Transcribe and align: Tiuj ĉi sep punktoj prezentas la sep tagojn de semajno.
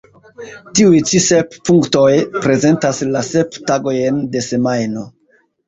Tiuj 0.79 1.01
ĉi 1.11 1.21
sep 1.25 1.57
punktoj 1.71 2.07
prezentas 2.47 3.03
la 3.13 3.23
sep 3.29 3.61
tagojn 3.73 4.21
de 4.35 4.45
semajno. 4.51 5.09